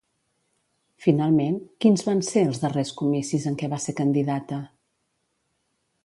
Finalment, 1.05 1.59
quins 1.85 2.05
van 2.07 2.23
ser 2.29 2.41
els 2.51 2.61
darrers 2.63 2.93
comicis 3.01 3.45
en 3.51 3.59
què 3.59 3.69
va 3.75 3.79
ser 3.83 3.95
candidata? 3.99 4.59